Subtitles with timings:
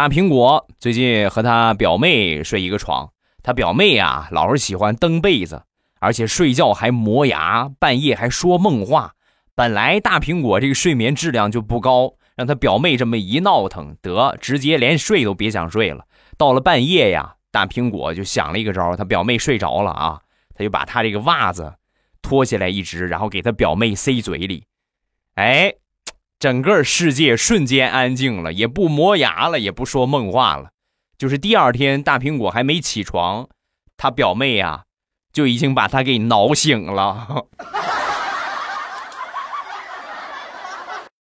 [0.00, 3.12] 大苹果最近和他表妹睡一个床，
[3.42, 5.62] 他表妹啊老是喜欢蹬被子，
[5.98, 9.12] 而且睡觉还磨牙，半夜还说梦话。
[9.54, 16.06] 本来大苹果这个睡眠质量就不高，让他表妹这么一闹腾，得直接连睡都别想睡了。
[16.38, 20.18] 到了半夜呀，大苹果就想了一个招，他表妹睡着了啊，
[20.54, 21.74] 他就把他这个袜子
[22.22, 24.64] 脱下来一只，然后给他表妹塞嘴里，
[25.34, 25.74] 哎。
[26.40, 30.70] 整个世界瞬间安静了，也不磨牙了，也不说梦话了。
[31.18, 33.46] 就是第二天，大苹果还没起床，
[33.98, 34.84] 他表妹呀
[35.34, 37.44] 就已经把他给挠醒了。